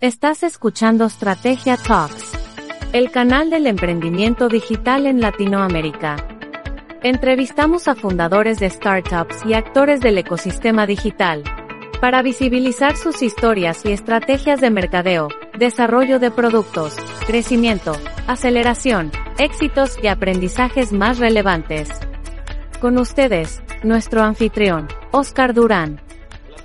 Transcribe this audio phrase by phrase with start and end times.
[0.00, 2.32] Estás escuchando Strategia Talks,
[2.92, 6.16] el canal del emprendimiento digital en Latinoamérica.
[7.02, 11.44] Entrevistamos a fundadores de startups y actores del ecosistema digital
[11.98, 16.94] para visibilizar sus historias y estrategias de mercadeo, desarrollo de productos,
[17.26, 21.88] crecimiento, aceleración, éxitos y aprendizajes más relevantes.
[22.82, 26.05] Con ustedes, nuestro anfitrión, Oscar Durán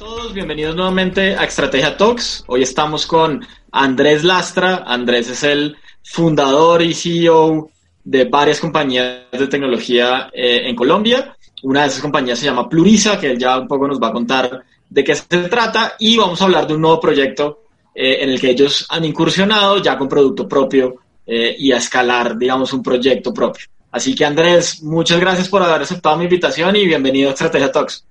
[0.01, 2.43] todos, bienvenidos nuevamente a Estrategia Talks.
[2.47, 4.77] Hoy estamos con Andrés Lastra.
[4.87, 7.69] Andrés es el fundador y CEO
[8.03, 11.37] de varias compañías de tecnología eh, en Colombia.
[11.61, 14.11] Una de esas compañías se llama Plurisa, que él ya un poco nos va a
[14.11, 15.93] contar de qué se trata.
[15.99, 19.83] Y vamos a hablar de un nuevo proyecto eh, en el que ellos han incursionado
[19.83, 20.95] ya con producto propio
[21.27, 23.67] eh, y a escalar, digamos, un proyecto propio.
[23.91, 28.03] Así que Andrés, muchas gracias por haber aceptado mi invitación y bienvenido a Estrategia Talks.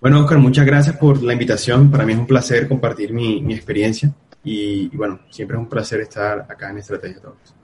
[0.00, 1.90] Bueno, Oscar, muchas gracias por la invitación.
[1.90, 4.12] Para mí es un placer compartir mi, mi experiencia
[4.44, 7.54] y, bueno, siempre es un placer estar acá en Estrategia Talks.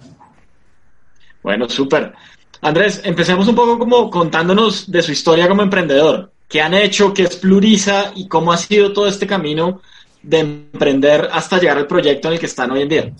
[1.42, 2.14] Bueno, súper.
[2.62, 6.32] Andrés, empecemos un poco como contándonos de su historia como emprendedor.
[6.48, 7.14] ¿Qué han hecho?
[7.14, 8.12] ¿Qué es Plurisa?
[8.14, 9.80] ¿Y cómo ha sido todo este camino
[10.22, 13.12] de emprender hasta llegar al proyecto en el que están hoy en día?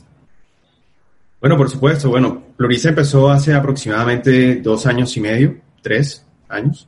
[1.41, 2.11] Bueno, por supuesto.
[2.11, 6.86] Bueno, Plurisa empezó hace aproximadamente dos años y medio, tres años.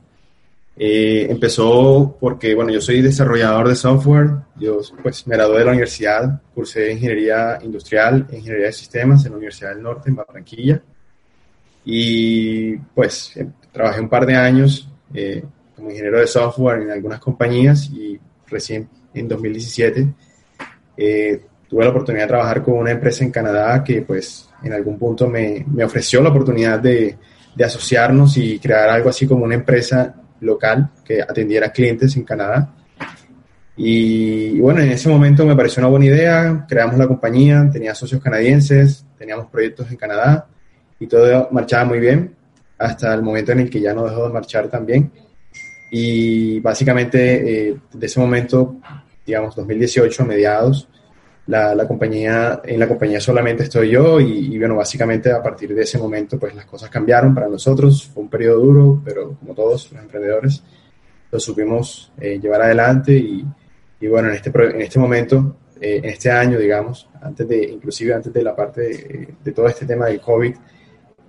[0.75, 5.71] Eh, empezó porque, bueno, yo soy desarrollador de software, yo pues me gradué de la
[5.71, 10.81] universidad, cursé ingeniería industrial, ingeniería de sistemas en la Universidad del Norte, en Barranquilla,
[11.85, 15.43] y pues eh, trabajé un par de años eh,
[15.75, 20.07] como ingeniero de software en algunas compañías y recién en 2017
[21.73, 25.27] tuve la oportunidad de trabajar con una empresa en Canadá que pues en algún punto
[25.27, 27.17] me, me ofreció la oportunidad de,
[27.55, 32.73] de asociarnos y crear algo así como una empresa local que atendiera clientes en Canadá.
[33.75, 38.21] Y, bueno, en ese momento me pareció una buena idea, creamos la compañía, tenía socios
[38.21, 40.47] canadienses, teníamos proyectos en Canadá
[40.99, 42.35] y todo marchaba muy bien
[42.77, 45.11] hasta el momento en el que ya no dejó de marchar también.
[45.89, 48.77] Y básicamente eh, de ese momento,
[49.25, 50.87] digamos 2018, mediados,
[51.47, 55.81] la, la, compañía, en la compañía solamente estoy yo y, bueno, básicamente a partir de
[55.81, 59.91] ese momento pues las cosas cambiaron para nosotros, fue un periodo duro, pero como todos
[59.91, 60.63] los emprendedores
[61.31, 63.45] lo supimos eh, llevar adelante y,
[63.99, 68.13] y, bueno, en este, en este momento, eh, en este año, digamos, antes de, inclusive
[68.13, 70.55] antes de la parte de, de todo este tema del COVID,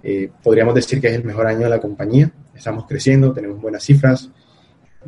[0.02, 3.82] eh, podríamos decir que es el mejor año de la compañía, estamos creciendo, tenemos buenas
[3.82, 4.30] cifras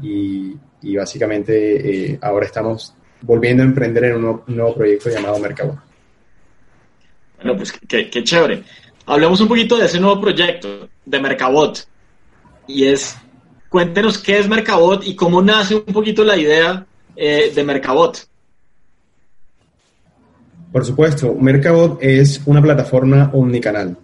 [0.02, 5.77] y, y básicamente ahora estamos volviendo a emprender en un nuevo, proyecto llamado Mercabot.
[7.37, 8.62] Bueno, pues qué, chévere.
[9.06, 11.87] Hablemos un poquito de ese nuevo proyecto de Mercabot.
[12.66, 13.16] Y es,
[13.69, 18.27] cuéntenos qué es Mercabot y cómo nace un poquito la idea eh, de Mercabot.
[20.72, 23.97] Por supuesto, Mercabot es una plataforma omnicanal.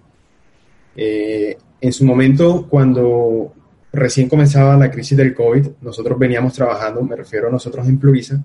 [0.97, 3.53] Eh, en su momento, cuando
[3.93, 8.43] recién comenzaba la crisis del COVID, nosotros veníamos trabajando, me refiero a nosotros en Plurisa,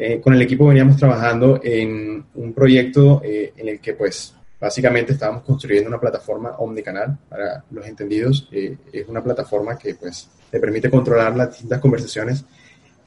[0.00, 5.12] eh, con el equipo veníamos trabajando en un proyecto eh, en el que pues básicamente
[5.12, 8.48] estábamos construyendo una plataforma omnicanal para los entendidos.
[8.52, 12.44] Eh, es una plataforma que pues te permite controlar las distintas conversaciones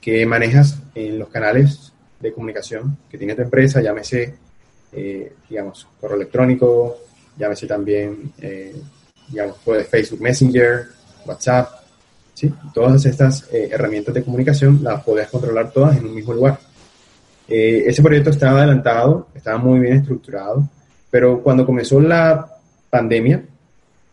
[0.02, 4.36] que manejas en los canales de comunicación que tiene tu empresa, llámese,
[5.50, 6.98] digamos, correo electrónico,
[7.38, 8.32] llámese también,
[9.28, 10.88] digamos, pues, Facebook Messenger,
[11.26, 11.70] WhatsApp,
[12.34, 12.52] ¿sí?
[12.74, 16.60] Todas estas herramientas de comunicación las podés controlar todas en un mismo lugar.
[17.48, 20.68] Eh, ese proyecto estaba adelantado, estaba muy bien estructurado,
[21.10, 22.48] pero cuando comenzó la
[22.90, 23.44] pandemia,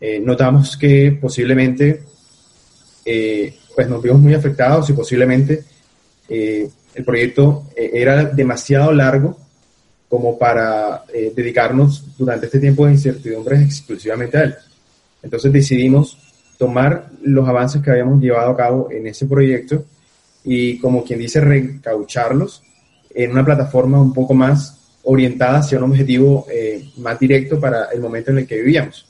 [0.01, 2.03] eh, notamos que posiblemente
[3.05, 5.63] eh, pues nos vimos muy afectados y posiblemente
[6.29, 9.35] el proyecto era demasiado largo
[10.07, 11.03] como para
[11.35, 14.55] dedicarnos durante este tiempo de incertidumbre exclusivamente a él.
[15.23, 16.19] Entonces decidimos
[16.59, 19.85] tomar los avances que habíamos llevado a cabo en ese proyecto
[20.43, 22.63] y como quien dice, recaucharlos
[23.09, 27.99] en una plataforma un poco más orientada hacia un objetivo eh, más directo para el
[27.99, 29.07] momento en el que vivíamos.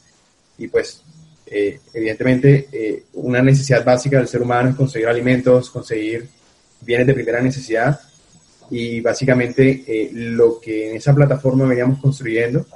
[0.58, 1.04] Y pues,
[1.46, 6.28] eh, evidentemente, eh, una necesidad básica del ser humano es conseguir alimentos, conseguir
[6.82, 8.00] bienes de primera necesidad.
[8.72, 12.68] y básicamente lo que en esa plataforma veníamos construyendo,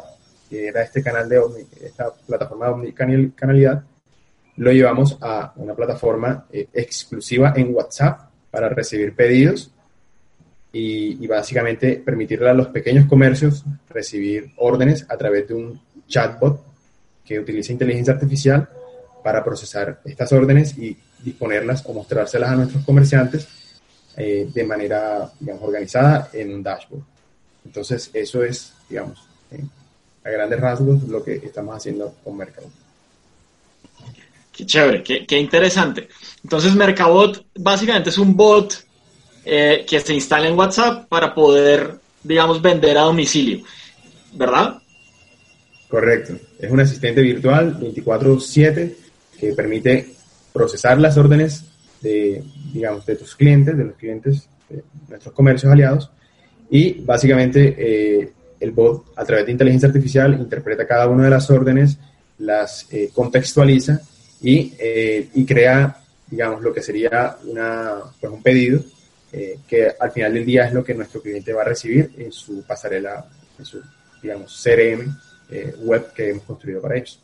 [0.50, 1.40] que era este canal de
[1.82, 3.84] esta plataforma de omnicanalidad,
[4.56, 9.73] lo llevamos a una plataforma exclusiva en WhatsApp para recibir pedidos
[10.76, 16.60] y, básicamente permitirle a los pequeños comercios recibir órdenes a través de un chatbot
[17.24, 18.68] que utiliza inteligencia artificial
[19.24, 23.48] para procesar estas órdenes y disponerlas o mostrárselas a nuestros comerciantes
[24.18, 25.32] eh, de manera,
[25.62, 27.04] organizada en un dashboard.
[27.66, 29.20] Entonces, eso es, digamos,
[30.24, 32.68] a grandes rasgos lo que estamos haciendo con Mercado.
[34.52, 36.10] Qué chévere, qué, qué interesante.
[36.44, 38.86] Entonces, Mercabot básicamente es un bot
[39.46, 43.66] eh, que se instala en WhatsApp para poder, digamos, vender a domicilio,
[44.34, 44.82] ¿verdad?
[45.90, 46.36] Correcto.
[46.58, 48.96] Es un asistente virtual 24/7
[49.38, 50.14] que permite
[50.54, 51.66] procesar las órdenes
[52.02, 52.42] de,
[52.72, 56.10] digamos, de tus clientes, de los clientes de nuestros comercios aliados,
[56.70, 58.32] y básicamente eh,
[58.62, 61.98] el bot, a través de inteligencia artificial, interpreta cada una de las órdenes,
[62.38, 64.00] las eh, contextualiza
[64.42, 64.74] y,
[65.34, 65.98] y, crea,
[66.28, 68.82] digamos, lo que sería una, pues un pedido
[69.36, 72.32] eh, que al final del día es lo que nuestro cliente va a recibir en
[72.32, 73.26] su pasarela,
[73.58, 73.82] en su,
[74.22, 75.18] digamos, CRM
[75.50, 77.20] eh, web que hemos construido para ellos.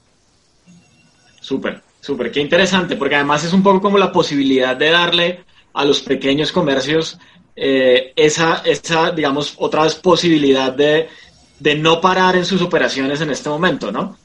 [1.39, 5.85] Súper, súper, qué interesante, porque además es un poco como la posibilidad de darle a
[5.85, 7.19] los pequeños comercios
[7.55, 11.09] eh, esa, esa, digamos, otra vez posibilidad de,
[11.59, 14.17] de no parar en sus operaciones en este momento, ¿no?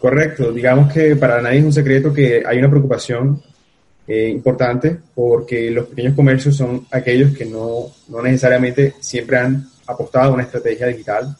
[0.00, 3.40] Correcto, digamos que para nadie es un secreto que hay una preocupación
[4.06, 10.30] eh, importante porque los pequeños comercios son aquellos que no, no, necesariamente siempre han apostado
[10.30, 11.34] a una estrategia digital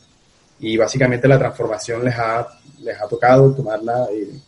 [0.60, 2.46] y básicamente la transformación les ha,
[2.80, 4.40] les ha tocado tomarla eh,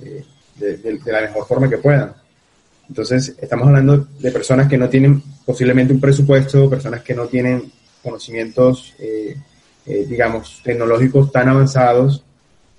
[0.00, 0.24] eh,
[0.56, 2.12] de, de, la mejor forma que puedan.
[2.88, 7.72] Entonces, estamos hablando de personas que no tienen posiblemente un presupuesto, personas que no tienen
[8.02, 8.94] conocimientos,
[9.86, 12.24] digamos, tecnológicos tan avanzados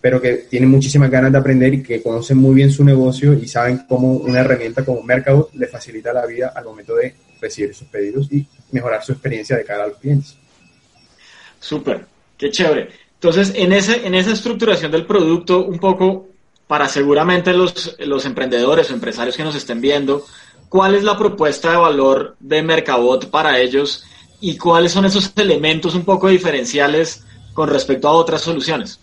[0.01, 3.47] pero que tienen muchísimas ganas de aprender y que conocen muy bien su negocio y
[3.47, 7.87] saben cómo una herramienta como Mercado les facilita la vida al momento de recibir sus
[7.87, 10.35] pedidos y mejorar su experiencia de cara a los clientes.
[11.59, 12.05] Súper,
[12.37, 12.89] qué chévere.
[13.13, 16.29] Entonces, en, ese, en esa estructuración del producto, un poco
[16.65, 20.25] para seguramente los, los emprendedores o empresarios que nos estén viendo,
[20.69, 24.05] ¿cuál es la propuesta de valor de Mercabot para ellos
[24.39, 28.99] y cuáles son esos elementos un poco diferenciales con respecto a otras soluciones?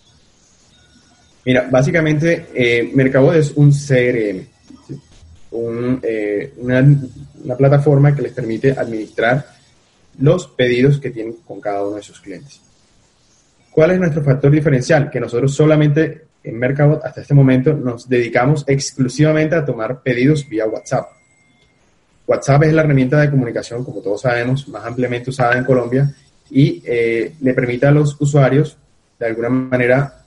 [1.44, 4.46] Mira, básicamente eh, Mercado es un CRM,
[6.02, 9.46] eh, una, plataforma que les permite administrar
[10.18, 12.60] los pedidos que tienen con cada uno de sus clientes.
[13.70, 15.10] ¿Cuál es nuestro factor diferencial?
[15.10, 20.66] Que nosotros solamente en Mercado hasta este momento nos dedicamos exclusivamente a tomar pedidos vía
[20.66, 21.08] WhatsApp.
[22.26, 26.12] WhatsApp es la herramienta de comunicación, como todos sabemos, más ampliamente usada en Colombia
[26.50, 28.76] y eh, le permite a los usuarios
[29.18, 30.17] de alguna manera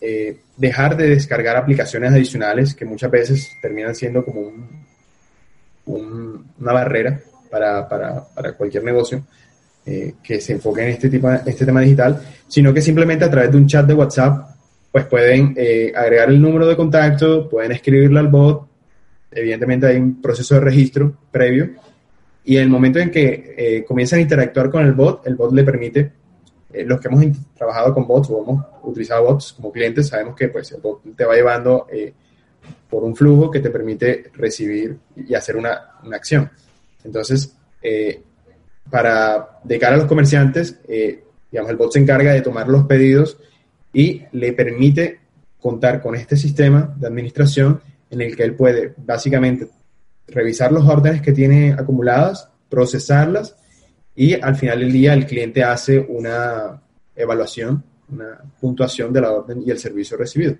[0.00, 4.52] eh, dejar de descargar aplicaciones adicionales que muchas veces terminan siendo como
[5.86, 7.18] una barrera
[7.50, 7.88] para,
[8.58, 9.24] cualquier negocio
[9.86, 13.50] eh, que se enfoque en este, tipo, este tema digital, sino que simplemente a través
[13.50, 14.50] de un chat de WhatsApp
[14.92, 18.66] pues pueden eh, agregar el número de contacto, pueden escribirle al bot,
[19.30, 21.70] evidentemente hay un proceso de registro previo,
[22.44, 25.64] y en el momento en que comienzan a interactuar con el bot, el bot le
[25.64, 26.12] permite
[26.76, 27.24] eh, los que hemos
[27.54, 31.24] trabajado con bots o hemos utilizado bots como clientes, sabemos que pues, el bot te
[31.24, 32.12] va llevando eh,
[32.88, 36.50] por un flujo que te permite recibir y hacer una, una acción.
[37.02, 38.22] Entonces, eh,
[38.90, 40.80] para de cara a los comerciantes,
[41.50, 43.38] digamos, el bot se encarga de tomar los pedidos
[43.92, 45.20] y le permite
[45.58, 49.68] contar con este sistema de administración en el que él puede básicamente
[50.28, 53.56] revisar los órdenes que tiene acumuladas, procesarlas
[54.16, 56.80] y al final del día el cliente hace una
[57.14, 60.56] evaluación, una puntuación de la orden y el servicio recibido.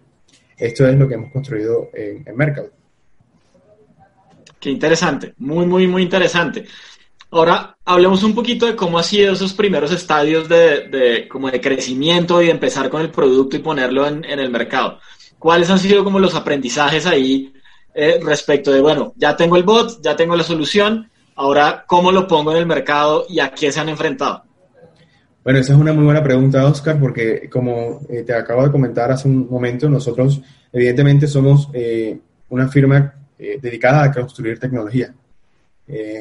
[0.57, 2.71] Esto es lo que hemos construido en, Mercado.
[4.61, 6.67] Qué interesante, muy, muy, muy interesante.
[7.31, 11.61] Ahora hablemos un poquito de cómo han sido esos primeros estadios de, de, como de
[11.61, 15.01] crecimiento y de empezar con el producto y ponerlo en, en el mercado.
[15.39, 17.53] ¿Cuáles han sido como los aprendizajes ahí
[17.95, 22.27] eh, respecto de, bueno, ya tengo el bot, ya tengo la solución, Ahora, ¿cómo lo
[22.27, 24.43] pongo en el mercado y a quién se han enfrentado?
[25.45, 29.13] Bueno, esa es una muy buena pregunta, Oscar, porque como eh, te acabo de comentar
[29.13, 30.41] hace un momento, nosotros
[30.73, 35.15] evidentemente somos eh, una firma eh, dedicada a construir tecnología.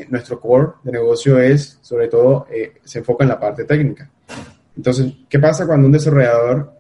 [0.09, 2.45] nuestro core de negocio es, sobre todo,
[2.83, 4.07] se enfoca en la parte técnica.
[4.75, 6.73] Entonces, ¿qué pasa cuando un desarrollador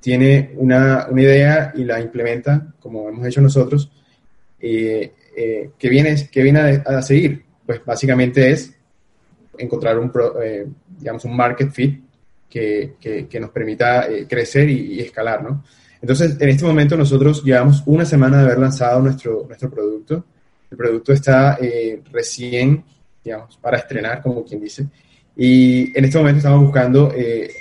[0.00, 3.90] tiene una, una idea y la implementa, como hemos hecho nosotros?
[4.58, 7.44] ¿qué viene, qué viene a seguir?
[7.66, 8.74] Pues básicamente es
[9.58, 10.66] encontrar un, eh,
[10.98, 12.02] digamos, un market fit
[12.48, 15.64] que, que, nos permita eh, crecer y, escalar, ¿no?
[16.00, 20.24] Entonces, en este momento nosotros llevamos una semana de haber lanzado nuestro, nuestro producto.
[20.70, 22.84] El producto está eh, recién,
[23.24, 24.86] digamos, para estrenar, como quien dice.
[25.36, 27.12] Y en este momento estamos buscando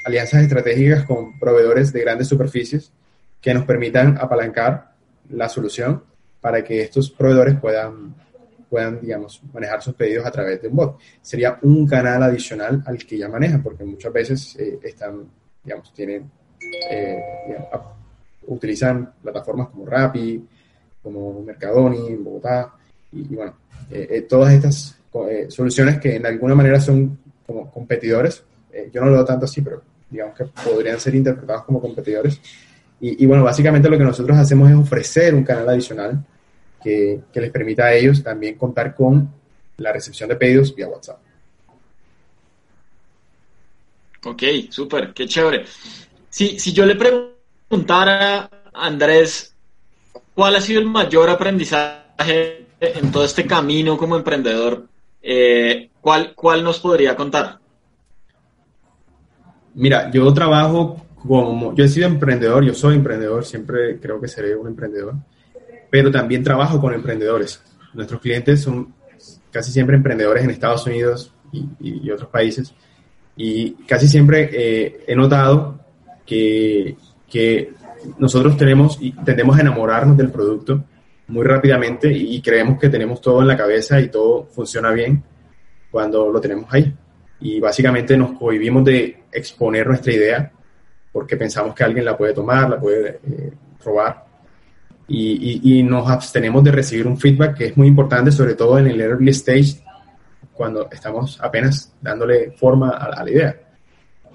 [0.05, 2.91] alianzas estratégicas con proveedores de grandes superficies
[3.41, 4.93] que nos permitan apalancar
[5.29, 6.03] la solución
[6.39, 8.13] para que estos proveedores puedan
[8.74, 10.98] puedan, digamos, manejar sus pedidos a través de un bot.
[11.22, 15.27] Sería un canal adicional al que ya manejan, porque muchas veces eh, están,
[15.63, 16.27] digamos, tienen,
[16.89, 17.22] eh,
[18.48, 20.44] utilizan plataformas como Rappi,
[21.03, 22.74] como Mercadoni en Bogotá,
[23.12, 23.53] y, bueno,
[23.92, 24.98] eh, todas estas
[25.50, 28.44] soluciones que en alguna manera son como competidores,
[28.92, 32.42] yo no lo veo tanto así, pero digamos que podrían ser interpretados como competidores.
[33.00, 36.25] Y, y, bueno, básicamente lo que nosotros hacemos es ofrecer un canal adicional
[36.84, 39.30] que, les permita a ellos también contar con
[39.78, 41.20] la recepción de pedidos vía WhatsApp.
[44.25, 45.66] Ok, súper, qué chévere.
[46.30, 49.54] Si, si yo le preguntara a Andrés,
[50.34, 54.88] ¿cuál ha sido el mayor aprendizaje en todo este camino como emprendedor?
[55.22, 57.60] Eh, ¿cuál, ¿Cuál nos podría contar?
[59.75, 64.56] Mira, yo trabajo como, yo he sido emprendedor, yo soy emprendedor, siempre creo que seré
[64.56, 65.16] un emprendedor
[65.94, 67.62] pero también trabajo con emprendedores.
[67.94, 68.96] Nuestros clientes son
[69.52, 72.74] casi siempre emprendedores en Estados Unidos y, otros países.
[73.38, 75.80] Y casi siempre eh, he notado
[76.26, 76.98] que,
[77.30, 77.74] que,
[78.18, 80.84] nosotros tenemos y tendemos a enamorarnos del producto
[81.28, 85.24] muy rápidamente y, creemos que tenemos todo en la cabeza y todo funciona bien
[85.92, 86.92] cuando lo tenemos ahí.
[87.40, 90.52] Y básicamente nos cohibimos de exponer nuestra idea
[91.12, 93.54] porque pensamos que alguien la puede tomar, la puede eh,
[93.86, 94.33] robar
[95.07, 98.88] y, y, nos abstenemos de recibir un feedback que es muy importante, sobre todo en
[98.88, 99.83] el early stage,
[100.53, 103.60] cuando estamos apenas dándole forma a, la idea.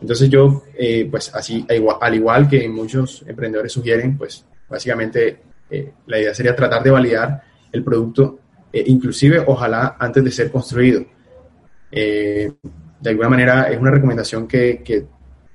[0.01, 1.67] Entonces yo, eh, pues así,
[2.01, 7.43] al igual que muchos emprendedores sugieren, pues básicamente eh, la idea sería tratar de validar
[7.73, 8.39] el producto,
[8.73, 11.05] eh, inclusive ojalá antes de ser construido.
[11.91, 12.53] de
[13.11, 15.07] alguna manera es una recomendación que, que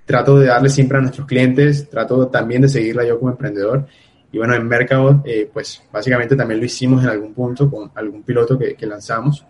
[0.06, 3.88] trato de darle siempre a nuestros clientes, trato también de seguirla yo como emprendedor
[4.34, 8.24] y bueno, en Mercado, eh, pues básicamente también lo hicimos en algún punto con algún
[8.24, 9.46] piloto que, lanzamos.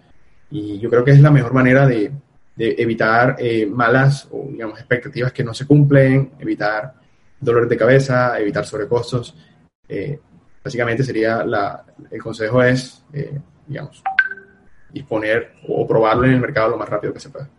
[0.52, 2.12] Y yo creo que es la mejor manera de,
[2.58, 6.96] evitar eh, malas o, digamos, expectativas que no se cumplen, evitar
[7.40, 9.34] dolores de cabeza, evitar sobrecostos.
[9.88, 10.20] Eh,
[10.62, 13.06] básicamente sería la, el consejo es,
[13.66, 14.04] digamos,
[14.92, 17.50] disponer o probarlo en el mercado lo más rápido que se pueda.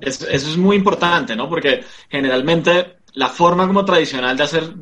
[0.00, 1.48] Eso, eso es muy importante, ¿no?
[1.48, 4.74] Porque generalmente la forma como tradicional de hacer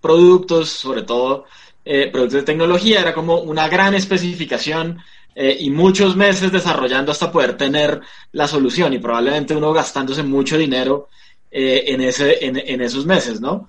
[0.00, 1.44] productos, sobre todo
[1.84, 4.98] eh, productos de tecnología, era como una gran especificación
[5.34, 8.00] eh, y muchos meses desarrollando hasta poder tener
[8.32, 11.08] la solución y probablemente uno gastándose mucho dinero
[11.50, 13.68] eh, en, ese, en, esos meses, ¿no?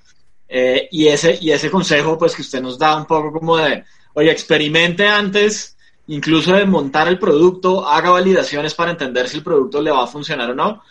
[0.49, 4.31] y, ese, y ese consejo, pues que usted nos da un poco como de, oye,
[4.31, 9.91] experimente antes, incluso de montar el producto, haga validaciones para entender si el producto le
[9.91, 10.81] va a funcionar o no,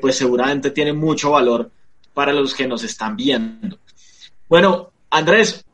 [0.00, 1.70] pues seguramente tiene mucho valor
[2.14, 3.78] para los que nos están viendo.
[4.48, 5.64] Bueno, Andrés,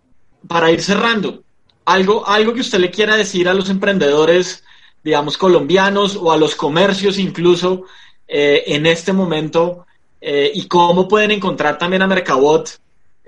[0.48, 1.42] para ir cerrando,
[1.84, 4.64] algo, algo que usted le quiera decir a los emprendedores,
[5.04, 7.84] digamos, colombianos o a los comercios incluso
[8.26, 9.86] eh, en este momento
[10.20, 12.70] eh, y cómo pueden encontrar también a Mercabot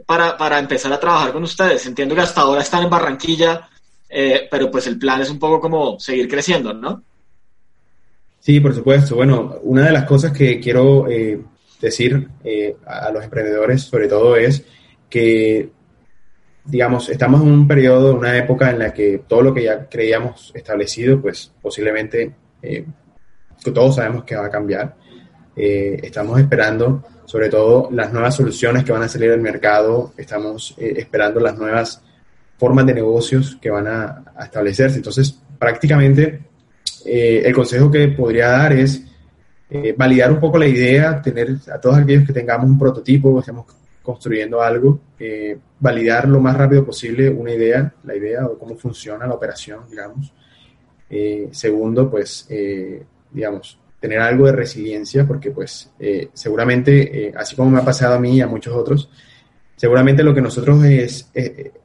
[0.06, 1.86] para, para, empezar a trabajar con ustedes.
[1.86, 3.68] Entiendo que hasta ahora están en Barranquilla,
[4.08, 7.02] eh, pero pues el plan es un poco como seguir creciendo, ¿no?
[8.40, 9.16] Sí, por supuesto.
[9.16, 11.06] Bueno, una de las cosas que quiero
[11.86, 14.64] decir eh, a los emprendedores sobre todo es
[15.10, 15.70] que,
[16.64, 20.52] digamos, estamos en un periodo, una época en la que todo lo que ya creíamos
[20.54, 22.86] establecido, pues posiblemente eh,
[23.62, 24.96] todos sabemos que va a cambiar.
[25.54, 30.74] Eh, estamos esperando sobre todo las nuevas soluciones que van a salir al mercado, estamos
[30.78, 32.02] esperando las nuevas
[32.58, 34.96] formas de negocios que van a, a establecerse.
[34.96, 36.40] Entonces, prácticamente
[37.04, 39.02] el consejo que podría dar es
[39.74, 43.64] eh, validar un poco la idea, tener a todos aquellos que tengamos un prototipo, estemos
[44.02, 49.26] construyendo algo, eh, validar lo más rápido posible una idea, la idea o cómo funciona
[49.26, 50.30] la operación, digamos.
[51.08, 52.46] Eh, segundo, pues,
[53.30, 55.90] digamos, tener algo de resiliencia, porque pues
[56.34, 59.08] seguramente, así como me ha pasado a mí y a muchos otros,
[59.74, 61.30] seguramente lo que nosotros es,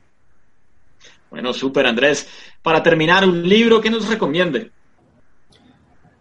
[1.31, 2.29] Bueno, súper Andrés.
[2.63, 4.71] Para terminar, un libro que nos recomiende.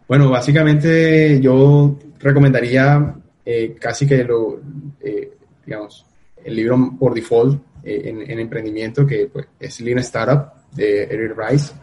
[0.08, 4.60] Bueno, básicamente yo recomendaría eh, casi que lo,
[5.02, 5.34] eh,
[5.66, 6.06] digamos,
[6.44, 11.74] el libro por default eh, en, emprendimiento, que pues, es Lean Startup de Eric Rice.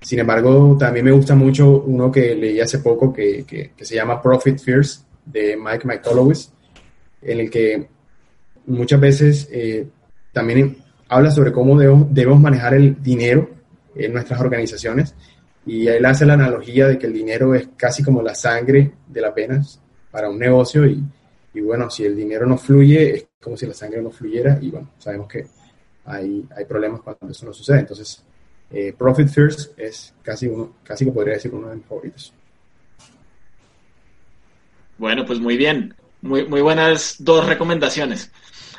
[0.00, 3.94] Sin embargo, también me gusta mucho uno que leí hace poco que, que, que se
[3.94, 6.52] llama Profit First de Mike McCollowis,
[7.22, 7.88] en el que
[8.66, 9.48] muchas veces
[10.32, 10.76] también
[11.08, 13.50] habla sobre cómo debemos, manejar el dinero
[13.94, 15.14] en nuestras organizaciones
[15.64, 19.20] y él hace la analogía de que el dinero es casi como la sangre de
[19.20, 21.02] las venas para un negocio y,
[21.54, 24.70] y, bueno, si el dinero no fluye es como si la sangre no fluyera y
[24.70, 25.46] bueno, sabemos que
[26.04, 27.80] hay, hay problemas cuando eso no sucede.
[27.80, 28.22] Entonces,
[28.70, 32.32] eh, Profit First es casi, uno, casi que podría decir uno de mis favoritos.
[34.98, 35.94] Bueno, pues muy bien.
[36.22, 38.32] Muy, muy buenas dos recomendaciones.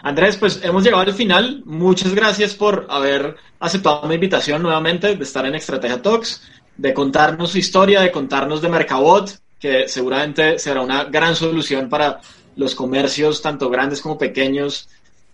[0.03, 1.63] Andrés, pues hemos llegado al final.
[1.65, 6.41] Muchas gracias por haber aceptado mi invitación nuevamente de estar en Estrategia Talks,
[6.77, 9.29] de contarnos su historia, de contarnos de Mercabot,
[9.59, 12.21] que seguramente será una gran solución para
[12.55, 14.89] los comercios, tanto grandes como pequeños,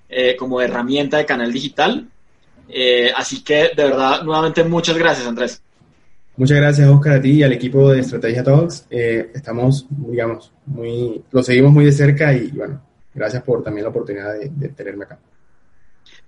[0.10, 2.08] eh, como herramienta de canal digital.
[2.69, 5.62] Eh, así que, de verdad, nuevamente muchas gracias, Andrés.
[6.36, 8.88] Muchas gracias, Oscar, a ti y al equipo de Estrategia Talks.
[8.89, 12.82] Eh, estamos, digamos, muy, lo seguimos muy de cerca y, bueno,
[13.13, 15.19] gracias por también la oportunidad de, tenerme acá.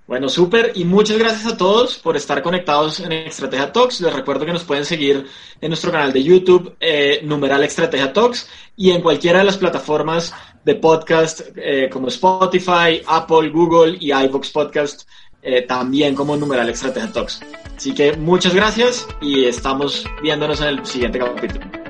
[0.08, 0.72] Bueno, súper.
[0.76, 4.02] Y muchas gracias a todos por estar conectados en Estrategia Talks.
[4.02, 5.26] Les recuerdo que nos pueden seguir
[5.60, 10.34] en nuestro canal de YouTube, eh, numeral Estrategia Talks, y en cualquiera de las plataformas
[10.64, 15.10] de podcast eh, como Spotify, Apple, Google y iVoox Podcast,
[15.42, 17.42] eh, también como numeral Estrategia Talks.
[17.76, 21.85] Así que muchas gracias y estamos viéndonos en el siguiente capítulo.